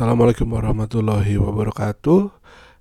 [0.00, 2.32] Assalamualaikum warahmatullahi wabarakatuh.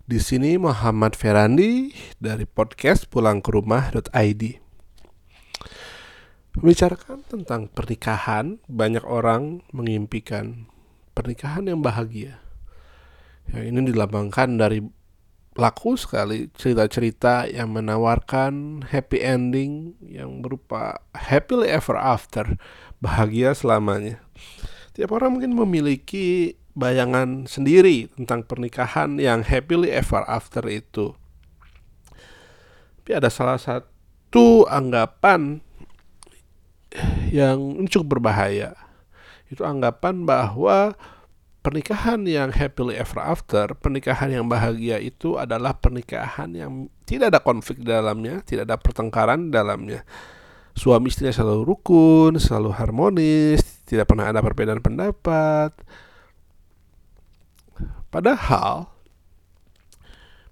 [0.07, 4.43] Di sini Muhammad Ferandi dari podcast pulang ke rumah.id.
[6.55, 10.71] Membicarakan tentang pernikahan, banyak orang mengimpikan
[11.11, 12.39] pernikahan yang bahagia.
[13.51, 14.79] Yang ini dilambangkan dari
[15.59, 22.55] laku sekali cerita-cerita yang menawarkan happy ending yang berupa happily ever after,
[23.03, 24.23] bahagia selamanya.
[24.95, 31.17] Tiap orang mungkin memiliki bayangan sendiri tentang pernikahan yang happily ever after itu.
[33.01, 35.65] Tapi ada salah satu anggapan
[37.29, 38.77] yang cukup berbahaya.
[39.49, 40.93] Itu anggapan bahwa
[41.59, 46.71] pernikahan yang happily ever after, pernikahan yang bahagia itu adalah pernikahan yang
[47.03, 50.01] tidak ada konflik di dalamnya, tidak ada pertengkaran di dalamnya.
[50.77, 55.73] Suami istri selalu rukun, selalu harmonis, tidak pernah ada perbedaan pendapat,
[58.09, 58.89] Padahal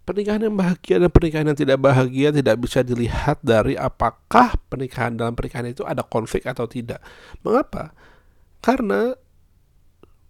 [0.08, 5.36] pernikahan yang bahagia dan pernikahan yang tidak bahagia tidak bisa dilihat dari apakah pernikahan dalam
[5.36, 7.04] pernikahan itu ada konflik atau tidak.
[7.44, 7.92] Mengapa?
[8.64, 9.12] Karena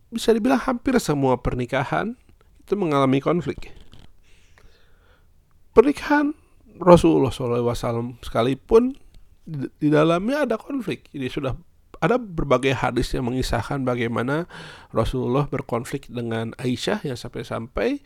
[0.10, 2.16] bisa dibilang hampir semua pernikahan
[2.64, 3.76] itu mengalami konflik.
[5.76, 6.34] Pernikahan
[6.82, 8.98] Rasulullah SAW sekalipun
[9.78, 11.08] di dalamnya ada konflik.
[11.14, 11.54] Jadi sudah
[12.02, 14.46] ada berbagai hadis yang mengisahkan bagaimana
[14.94, 18.02] Rasulullah berkonflik dengan Aisyah yang sampai-sampai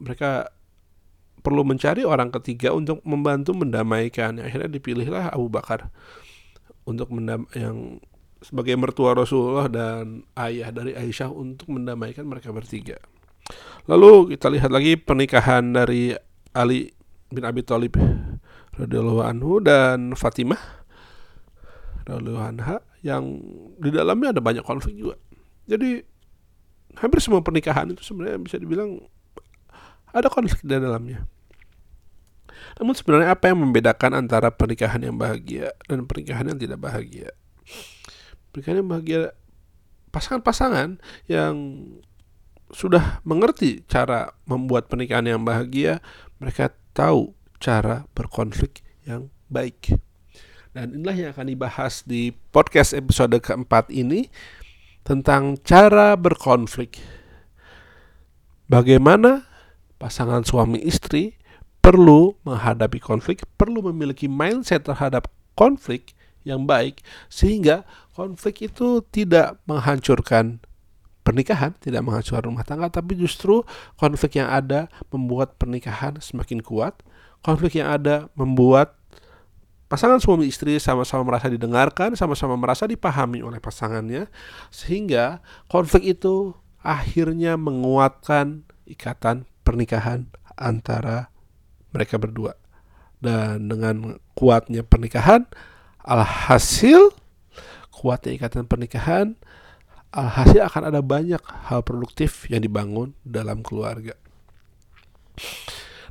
[0.00, 0.48] mereka
[1.44, 4.40] perlu mencari orang ketiga untuk membantu mendamaikan.
[4.40, 5.92] Akhirnya dipilihlah Abu Bakar
[6.88, 8.00] untuk mendam yang
[8.40, 12.96] sebagai mertua Rasulullah dan ayah dari Aisyah untuk mendamaikan mereka bertiga.
[13.84, 16.16] Lalu kita lihat lagi pernikahan dari
[16.56, 16.92] Ali
[17.28, 17.96] bin Abi Thalib
[18.76, 20.60] radhiyallahu anhu dan Fatimah
[22.08, 23.36] radhiyallahu anha yang
[23.76, 25.20] di dalamnya ada banyak konflik juga.
[25.68, 26.00] Jadi
[26.96, 28.96] hampir semua pernikahan itu sebenarnya bisa dibilang
[30.08, 31.28] ada konflik di dalamnya.
[32.80, 37.28] Namun sebenarnya apa yang membedakan antara pernikahan yang bahagia dan pernikahan yang tidak bahagia?
[38.50, 39.20] Pernikahan yang bahagia
[40.08, 41.54] pasangan-pasangan yang
[42.72, 46.00] sudah mengerti cara membuat pernikahan yang bahagia,
[46.40, 49.94] mereka tahu cara berkonflik yang baik.
[50.74, 54.26] Dan inilah yang akan dibahas di podcast episode keempat ini
[55.06, 56.98] tentang cara berkonflik.
[58.66, 59.46] Bagaimana
[60.02, 61.38] pasangan suami istri
[61.78, 70.58] perlu menghadapi konflik, perlu memiliki mindset terhadap konflik yang baik sehingga konflik itu tidak menghancurkan
[71.22, 73.62] pernikahan, tidak menghancurkan rumah tangga, tapi justru
[73.94, 76.98] konflik yang ada membuat pernikahan semakin kuat.
[77.46, 78.98] Konflik yang ada membuat
[79.84, 84.26] Pasangan suami istri sama-sama merasa didengarkan, sama-sama merasa dipahami oleh pasangannya,
[84.72, 91.28] sehingga konflik itu akhirnya menguatkan ikatan pernikahan antara
[91.92, 92.56] mereka berdua.
[93.20, 95.48] Dan dengan kuatnya pernikahan,
[96.04, 97.12] alhasil
[97.88, 99.38] kuatnya ikatan pernikahan,
[100.12, 104.12] alhasil akan ada banyak hal produktif yang dibangun dalam keluarga.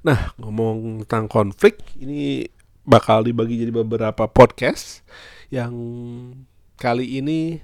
[0.04, 2.50] Nah, ngomong tentang konflik, ini
[2.84, 5.08] bakal dibagi jadi beberapa podcast
[5.48, 5.72] yang
[6.76, 7.64] kali ini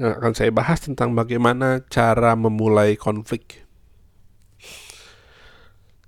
[0.00, 3.62] akan saya bahas tentang bagaimana cara memulai konflik.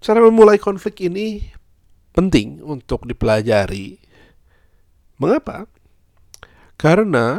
[0.02, 1.54] Cara memulai konflik ini
[2.12, 4.02] penting untuk dipelajari.
[5.16, 5.70] Mengapa?
[6.74, 7.38] Karena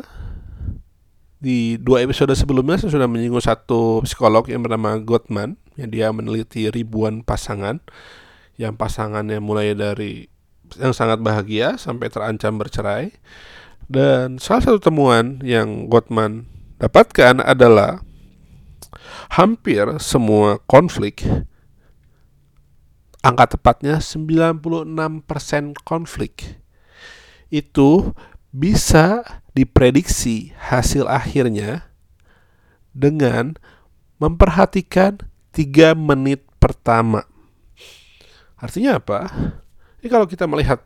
[1.42, 6.72] di dua episode sebelumnya saya sudah menyinggung satu psikolog yang bernama Gottman yang dia meneliti
[6.72, 7.84] ribuan pasangan
[8.56, 10.32] yang pasangannya mulai dari
[10.80, 13.16] yang sangat bahagia sampai terancam bercerai.
[13.86, 16.50] Dan salah satu temuan yang Gottman
[16.82, 18.02] dapatkan adalah
[19.30, 21.26] hampir semua konflik
[23.26, 26.62] angka tepatnya 96% konflik
[27.50, 28.14] itu
[28.54, 29.26] bisa
[29.58, 31.90] diprediksi hasil akhirnya
[32.94, 33.58] dengan
[34.22, 35.20] memperhatikan
[35.52, 37.26] 3 menit pertama.
[38.56, 39.22] Artinya apa?
[40.06, 40.86] Ini kalau kita melihat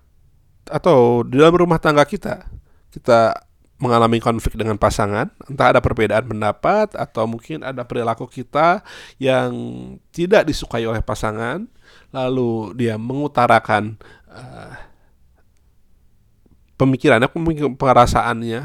[0.71, 2.47] atau di dalam rumah tangga kita,
[2.87, 3.35] kita
[3.83, 8.79] mengalami konflik dengan pasangan, entah ada perbedaan pendapat atau mungkin ada perilaku kita
[9.19, 9.51] yang
[10.15, 11.67] tidak disukai oleh pasangan,
[12.15, 13.99] lalu dia mengutarakan
[14.31, 14.71] uh,
[16.79, 17.27] pemikirannya,
[17.75, 18.61] perasaannya,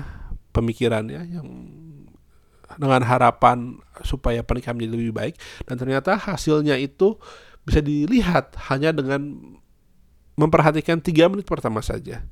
[0.55, 1.49] pemikirannya yang
[2.79, 5.35] dengan harapan supaya pernikahan menjadi lebih baik
[5.67, 7.19] dan ternyata hasilnya itu
[7.67, 9.43] bisa dilihat hanya dengan
[10.35, 12.23] memperhatikan tiga menit pertama saja.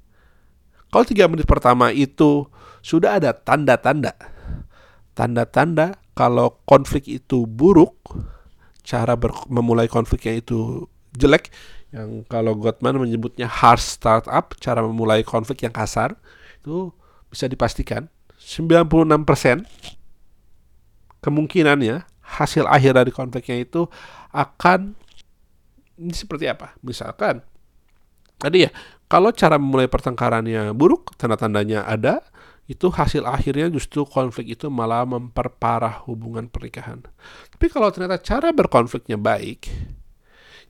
[0.93, 2.47] Kalau tiga menit pertama itu
[2.85, 4.13] sudah ada tanda-tanda,
[5.17, 7.97] tanda-tanda kalau konflik itu buruk,
[8.85, 9.17] cara
[9.49, 10.85] memulai konfliknya itu
[11.17, 11.49] jelek,
[11.93, 16.17] yang kalau Gottman menyebutnya harsh startup, cara memulai konflik yang kasar,
[16.61, 16.93] itu
[17.33, 19.65] bisa dipastikan 96%
[21.25, 23.87] kemungkinannya hasil akhir dari konfliknya itu
[24.33, 24.97] akan
[26.01, 26.75] ini seperti apa?
[26.81, 27.45] Misalkan
[28.43, 28.71] tadi ya,
[29.06, 32.19] kalau cara memulai pertengkarannya buruk, tanda-tandanya ada,
[32.67, 37.06] itu hasil akhirnya justru konflik itu malah memperparah hubungan pernikahan.
[37.55, 39.71] Tapi kalau ternyata cara berkonfliknya baik,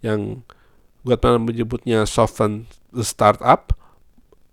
[0.04, 0.44] yang
[1.02, 3.74] Gottman menyebutnya soften the startup,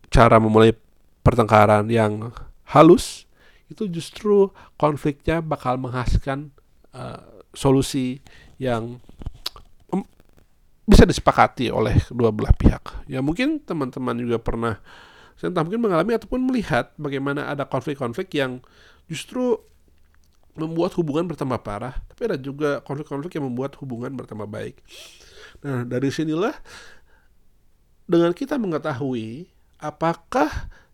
[0.09, 0.73] cara memulai
[1.21, 2.33] pertengkaran yang
[2.69, 3.29] halus,
[3.69, 6.49] itu justru konfliknya bakal menghasilkan
[6.93, 7.21] uh,
[7.53, 8.21] solusi
[8.57, 8.97] yang
[10.89, 13.05] bisa disepakati oleh kedua belah pihak.
[13.05, 14.81] Ya mungkin teman-teman juga pernah
[15.37, 18.59] saya entah mungkin mengalami ataupun melihat bagaimana ada konflik-konflik yang
[19.05, 19.61] justru
[20.57, 24.81] membuat hubungan bertambah parah, tapi ada juga konflik-konflik yang membuat hubungan bertambah baik.
[25.63, 26.51] Nah, dari sinilah
[28.03, 29.47] dengan kita mengetahui
[29.79, 30.49] apakah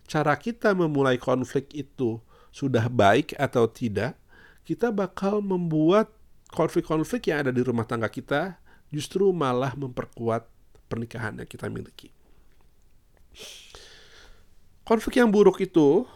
[0.05, 2.21] cara kita memulai konflik itu
[2.53, 4.13] sudah baik atau tidak,
[4.61, 6.13] kita bakal membuat
[6.53, 8.61] konflik-konflik yang ada di rumah tangga kita
[8.95, 10.47] justru malah memperkuat
[10.87, 12.15] pernikahan yang kita miliki.
[14.87, 16.07] Konflik yang buruk itu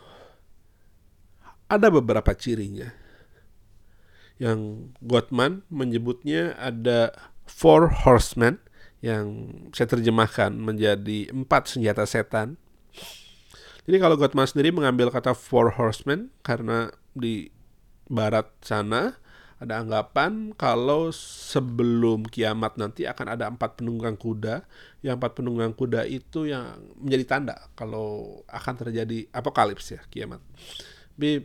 [1.68, 2.96] ada beberapa cirinya.
[4.40, 7.12] Yang Gottman menyebutnya ada
[7.44, 8.64] four horsemen
[9.04, 12.56] yang saya terjemahkan menjadi empat senjata setan
[13.90, 17.50] jadi kalau Gottman sendiri mengambil kata four horsemen karena di
[18.06, 19.18] barat sana
[19.60, 24.64] ada anggapan kalau sebelum kiamat nanti akan ada empat penunggang kuda.
[25.04, 30.40] Yang empat penunggang kuda itu yang menjadi tanda kalau akan terjadi apokalips ya kiamat.
[31.20, 31.44] Tapi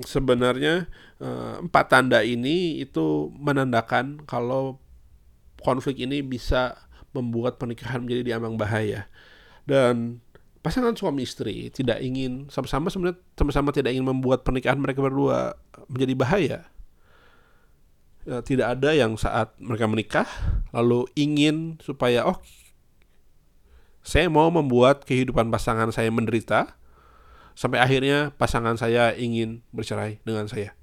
[0.00, 0.88] sebenarnya
[1.20, 4.80] eh, empat tanda ini itu menandakan kalau
[5.60, 9.12] konflik ini bisa membuat pernikahan menjadi diambang bahaya.
[9.68, 10.24] Dan
[10.64, 15.52] pasangan suami istri tidak ingin sama-sama sebenarnya sama-sama tidak ingin membuat pernikahan mereka berdua
[15.92, 16.58] menjadi bahaya.
[18.22, 20.28] Ya, tidak ada yang saat mereka menikah
[20.70, 22.38] lalu ingin supaya oh
[24.02, 26.78] saya mau membuat kehidupan pasangan saya menderita
[27.58, 30.74] sampai akhirnya pasangan saya ingin bercerai dengan saya.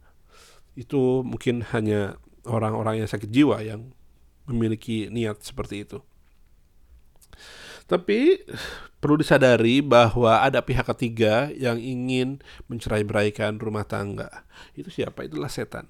[0.76, 3.96] Itu mungkin hanya orang-orang yang sakit jiwa yang
[4.48, 6.00] memiliki niat seperti itu.
[7.90, 8.38] Tapi
[9.02, 14.46] perlu disadari bahwa ada pihak ketiga yang ingin mencerai-beraikan rumah tangga.
[14.78, 15.26] Itu siapa?
[15.26, 15.90] Itulah setan.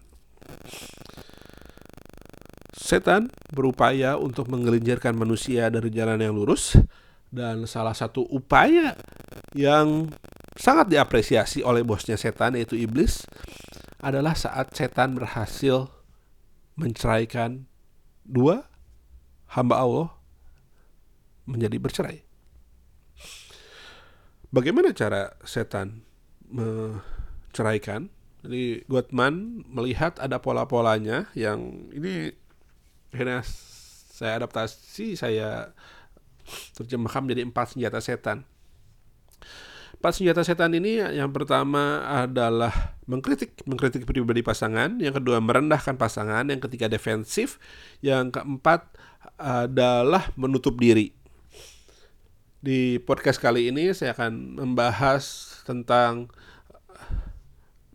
[2.80, 6.80] Setan berupaya untuk menggelincirkan manusia dari jalan yang lurus
[7.28, 8.96] dan salah satu upaya
[9.52, 10.08] yang
[10.56, 13.28] sangat diapresiasi oleh bosnya setan yaitu iblis
[14.00, 15.92] adalah saat setan berhasil
[16.80, 17.68] menceraikan
[18.24, 18.64] dua
[19.52, 20.10] hamba Allah
[21.44, 22.24] menjadi bercerai.
[24.56, 26.08] Bagaimana cara setan
[26.48, 28.08] menceraikan?
[28.40, 32.32] Jadi Gottman melihat ada pola-polanya yang ini
[33.14, 33.42] akhirnya
[34.20, 35.72] saya adaptasi, saya
[36.76, 38.44] terjemahkan menjadi empat senjata setan.
[40.00, 46.48] Empat senjata setan ini yang pertama adalah mengkritik, mengkritik pribadi pasangan, yang kedua merendahkan pasangan,
[46.48, 47.60] yang ketiga defensif,
[48.00, 48.88] yang keempat
[49.36, 51.12] adalah menutup diri.
[52.60, 56.28] Di podcast kali ini saya akan membahas tentang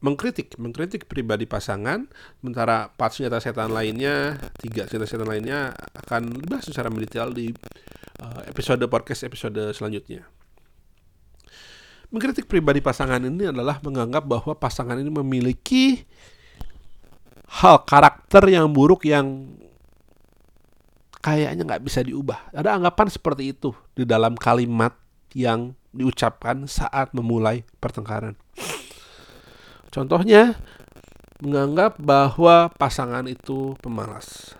[0.04, 2.04] mengkritik, mengkritik pribadi pasangan,
[2.44, 5.72] sementara empat senjata setan lainnya, tiga senjata setan lainnya
[6.04, 7.56] akan dibahas secara mendetail di
[8.20, 10.28] uh, episode podcast episode selanjutnya.
[12.12, 16.04] Mengkritik pribadi pasangan ini adalah menganggap bahwa pasangan ini memiliki
[17.64, 19.56] hal karakter yang buruk yang
[21.24, 22.52] kayaknya nggak bisa diubah.
[22.52, 24.92] Ada anggapan seperti itu di dalam kalimat
[25.32, 28.36] yang diucapkan saat memulai pertengkaran.
[29.94, 30.58] Contohnya,
[31.38, 34.58] menganggap bahwa pasangan itu pemalas.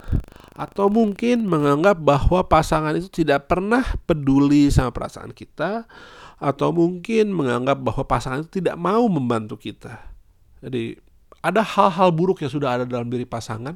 [0.55, 5.91] Atau mungkin menganggap bahwa pasangan itu tidak pernah peduli sama perasaan kita.
[6.39, 10.07] Atau mungkin menganggap bahwa pasangan itu tidak mau membantu kita.
[10.63, 10.95] Jadi,
[11.43, 13.75] ada hal-hal buruk yang sudah ada dalam diri pasangan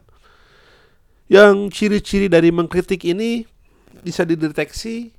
[1.28, 3.44] yang ciri-ciri dari mengkritik ini
[4.00, 5.12] bisa dideteksi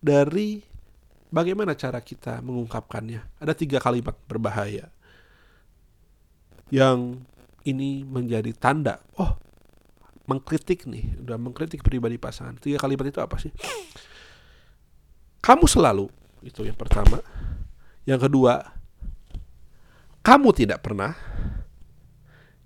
[0.00, 0.64] dari
[1.28, 3.42] bagaimana cara kita mengungkapkannya.
[3.42, 4.88] Ada tiga kalimat berbahaya
[6.68, 7.24] yang
[7.64, 9.00] ini menjadi tanda.
[9.16, 9.36] Oh,
[10.28, 12.56] mengkritik nih, udah mengkritik pribadi pasangan.
[12.60, 13.52] Tiga kalimat itu apa sih?
[15.40, 16.12] Kamu selalu
[16.44, 17.24] itu yang pertama.
[18.04, 18.60] Yang kedua,
[20.20, 21.16] kamu tidak pernah.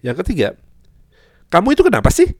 [0.02, 0.48] Yang ketiga,
[1.46, 2.34] kamu itu kenapa sih?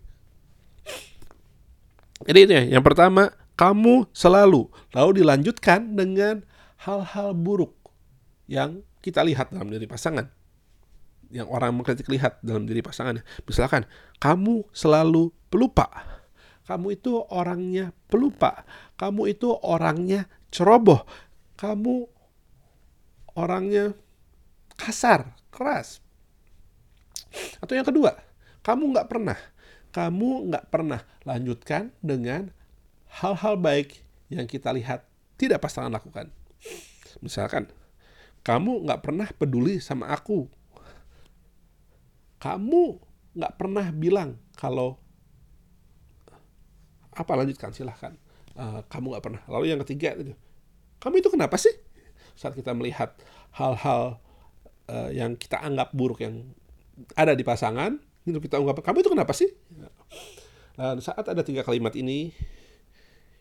[2.23, 4.71] Jadi ini ya, yang pertama, kamu selalu.
[4.95, 6.42] Lalu dilanjutkan dengan
[6.83, 7.75] hal-hal buruk
[8.50, 10.41] yang kita lihat dalam diri pasangan.
[11.32, 13.24] Yang orang mengkritik lihat dalam diri pasangannya.
[13.48, 13.88] Misalkan,
[14.20, 15.88] kamu selalu pelupa.
[16.68, 18.68] Kamu itu orangnya pelupa.
[19.00, 21.08] Kamu itu orangnya ceroboh.
[21.56, 22.06] Kamu
[23.32, 23.96] orangnya
[24.76, 26.04] kasar, keras.
[27.64, 28.12] Atau yang kedua,
[28.60, 29.38] kamu nggak pernah,
[29.94, 32.52] kamu nggak pernah lanjutkan dengan
[33.08, 35.04] hal-hal baik yang kita lihat
[35.40, 36.28] tidak pasangan lakukan.
[37.24, 37.68] Misalkan,
[38.42, 40.48] kamu nggak pernah peduli sama aku.
[42.42, 42.99] Kamu
[43.38, 44.99] nggak pernah bilang kalau
[47.14, 48.18] apa lanjutkan silahkan.
[48.52, 49.42] Uh, kamu nggak pernah.
[49.49, 50.34] Lalu yang ketiga itu,
[51.00, 51.72] kamu itu kenapa sih?
[52.37, 53.14] Saat kita melihat
[53.54, 54.18] hal-hal
[54.90, 56.52] uh, yang kita anggap buruk yang
[57.16, 57.96] ada di pasangan,
[58.28, 59.49] itu kita ungkap, kamu itu kenapa sih?
[60.76, 62.32] Dan saat ada tiga kalimat ini,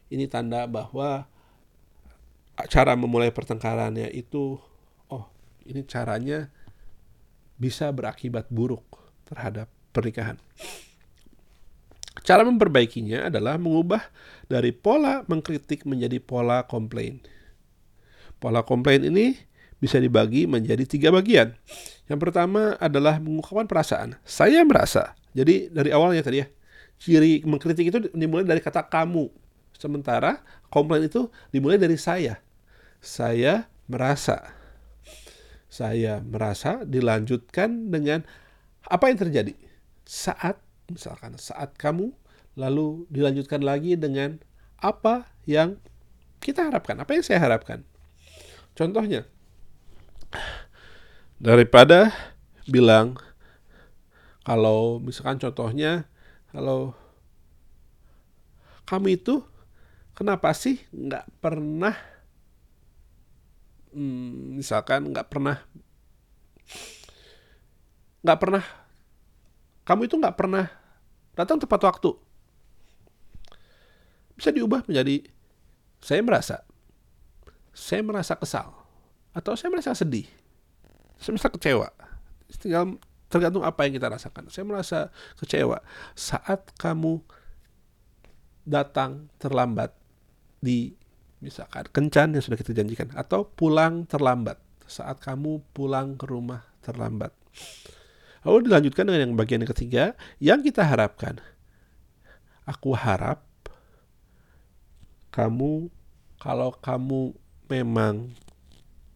[0.07, 1.27] ini tanda bahwa
[2.71, 4.59] cara memulai pertengkarannya itu,
[5.11, 5.25] oh
[5.67, 6.47] ini caranya
[7.61, 8.81] bisa berakibat buruk
[9.29, 10.41] terhadap pernikahan.
[12.25, 14.01] Cara memperbaikinya adalah mengubah
[14.49, 17.21] dari pola mengkritik menjadi pola komplain.
[18.41, 19.37] Pola komplain ini
[19.77, 21.53] bisa dibagi menjadi tiga bagian.
[22.09, 24.09] Yang pertama adalah mengungkapkan perasaan.
[24.25, 25.13] Saya merasa.
[25.37, 26.47] Jadi dari awalnya tadi ya,
[27.01, 29.29] ciri mengkritik itu dimulai dari kata kamu.
[29.77, 32.37] Sementara komplain itu dimulai dari saya.
[33.01, 34.60] Saya merasa.
[35.71, 38.27] Saya merasa dilanjutkan dengan
[38.83, 39.55] apa yang terjadi
[40.03, 40.59] saat
[40.91, 42.11] misalkan saat kamu
[42.59, 44.43] lalu dilanjutkan lagi dengan
[44.81, 45.79] apa yang
[46.43, 47.85] kita harapkan, apa yang saya harapkan.
[48.75, 49.23] Contohnya,
[51.37, 52.11] daripada
[52.67, 53.15] bilang
[54.41, 56.09] kalau misalkan contohnya
[56.49, 56.97] kalau
[58.89, 59.45] kamu itu
[60.17, 61.95] kenapa sih nggak pernah
[63.91, 65.57] hmm, misalkan nggak pernah
[68.21, 68.63] nggak pernah
[69.87, 70.65] kamu itu nggak pernah
[71.35, 72.11] datang tepat waktu
[74.35, 75.25] bisa diubah menjadi
[76.01, 76.57] saya merasa
[77.71, 78.73] saya merasa kesal
[79.31, 80.27] atau saya merasa sedih
[81.21, 81.87] saya merasa kecewa.
[82.57, 82.97] Tinggal
[83.29, 84.49] tergantung apa yang kita rasakan.
[84.49, 85.85] Saya merasa kecewa
[86.17, 87.21] saat kamu
[88.65, 89.93] datang terlambat
[90.57, 90.97] di
[91.41, 97.33] misalkan kencan yang sudah kita janjikan atau pulang terlambat saat kamu pulang ke rumah terlambat.
[98.45, 100.03] Lalu dilanjutkan dengan yang bagian yang ketiga
[100.37, 101.41] yang kita harapkan.
[102.65, 103.41] Aku harap
[105.33, 105.89] kamu
[106.37, 107.33] kalau kamu
[107.69, 108.35] memang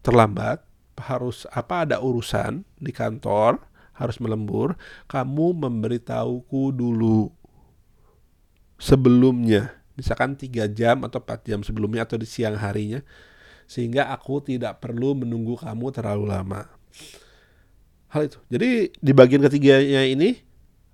[0.01, 0.63] terlambat
[0.95, 3.59] harus apa ada urusan di kantor
[3.95, 4.79] harus melembur
[5.11, 7.31] kamu memberitahuku dulu
[8.79, 13.03] sebelumnya misalkan tiga jam atau empat jam sebelumnya atau di siang harinya
[13.65, 16.69] sehingga aku tidak perlu menunggu kamu terlalu lama.
[18.13, 18.39] Hal itu.
[18.47, 20.37] Jadi di bagian ketiganya ini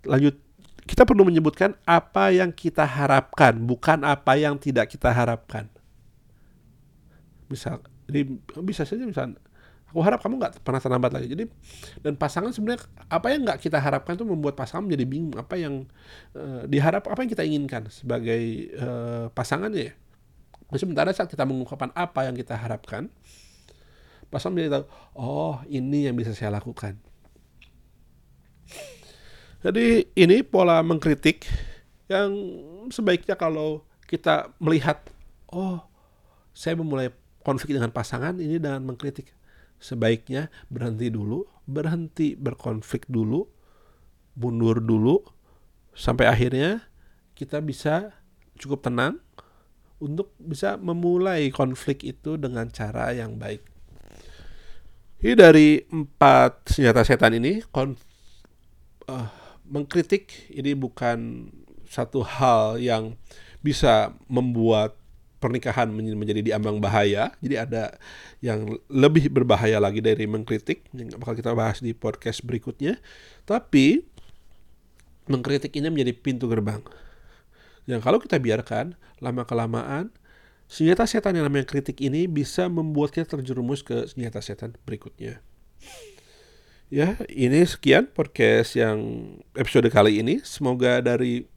[0.08, 0.40] lanjut.
[0.82, 5.70] Kita perlu menyebutkan apa yang kita harapkan bukan apa yang tidak kita harapkan.
[7.46, 8.26] Misal jadi
[8.66, 9.38] bisa saja misal
[9.92, 11.28] aku harap kamu nggak pernah terlambat lagi.
[11.28, 11.44] Jadi
[12.00, 15.36] dan pasangan sebenarnya apa yang nggak kita harapkan itu membuat pasangan menjadi bingung.
[15.36, 15.86] Apa yang
[16.34, 19.94] uh, diharap apa yang kita inginkan sebagai uh, pasangannya ya.
[20.80, 23.12] Sementara saat kita mengungkapkan apa yang kita harapkan
[24.32, 24.86] pasangan menjadi tahu
[25.20, 26.96] oh ini yang bisa saya lakukan.
[29.62, 31.46] Jadi ini pola mengkritik
[32.08, 32.32] yang
[32.90, 35.04] sebaiknya kalau kita melihat
[35.52, 35.84] oh
[36.56, 37.12] saya memulai
[37.44, 39.32] konflik dengan pasangan ini dengan mengkritik
[39.82, 43.50] sebaiknya berhenti dulu, berhenti berkonflik dulu,
[44.38, 45.26] mundur dulu,
[45.98, 46.86] sampai akhirnya
[47.34, 48.14] kita bisa
[48.62, 49.18] cukup tenang
[49.98, 53.66] untuk bisa memulai konflik itu dengan cara yang baik.
[55.22, 58.02] Ini dari empat senjata setan ini, konf,
[59.06, 59.30] uh,
[59.70, 61.50] mengkritik ini bukan
[61.86, 63.18] satu hal yang
[63.62, 65.01] bisa membuat
[65.42, 67.34] pernikahan menjadi diambang bahaya.
[67.42, 67.98] Jadi ada
[68.46, 73.02] yang lebih berbahaya lagi dari mengkritik yang bakal kita bahas di podcast berikutnya.
[73.50, 74.06] Tapi
[75.26, 76.86] mengkritik ini menjadi pintu gerbang.
[77.90, 80.14] Yang kalau kita biarkan lama kelamaan
[80.72, 85.44] senjata setan yang namanya kritik ini bisa membuat kita terjerumus ke senjata setan berikutnya.
[86.92, 89.00] Ya, ini sekian podcast yang
[89.56, 90.44] episode kali ini.
[90.44, 91.48] Semoga dari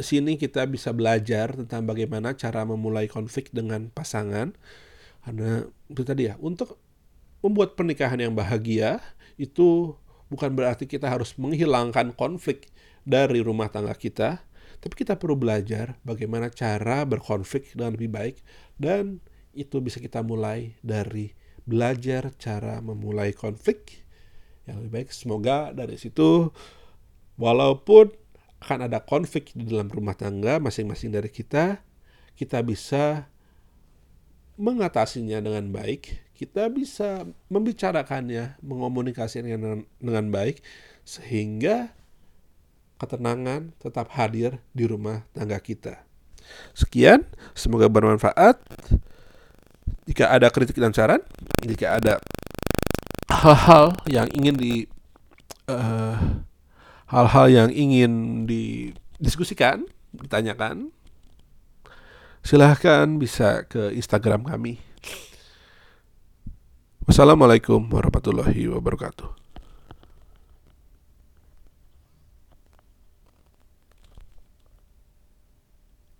[0.00, 4.56] sini kita bisa belajar tentang bagaimana cara memulai konflik dengan pasangan.
[5.24, 6.76] Karena itu tadi ya, untuk
[7.44, 9.00] membuat pernikahan yang bahagia
[9.36, 9.94] itu
[10.32, 12.72] bukan berarti kita harus menghilangkan konflik
[13.04, 14.40] dari rumah tangga kita,
[14.80, 18.36] tapi kita perlu belajar bagaimana cara berkonflik dengan lebih baik
[18.80, 19.20] dan
[19.54, 21.32] itu bisa kita mulai dari
[21.64, 24.04] belajar cara memulai konflik
[24.68, 25.08] yang lebih baik.
[25.12, 26.52] Semoga dari situ
[27.36, 28.23] walaupun
[28.64, 31.84] akan ada konflik di dalam rumah tangga masing-masing dari kita,
[32.32, 33.28] kita bisa
[34.56, 40.64] mengatasinya dengan baik, kita bisa membicarakannya, mengomunikasinya dengan, dengan baik,
[41.04, 41.92] sehingga
[42.96, 46.00] ketenangan tetap hadir di rumah tangga kita.
[46.72, 48.56] Sekian, semoga bermanfaat.
[50.08, 51.20] Jika ada kritik dan saran,
[51.64, 52.20] jika ada
[53.28, 54.72] hal-hal yang ingin di
[55.68, 56.44] uh,
[57.14, 60.90] hal-hal yang ingin didiskusikan, ditanyakan,
[62.42, 64.82] silahkan bisa ke Instagram kami.
[67.06, 69.43] Wassalamualaikum warahmatullahi wabarakatuh.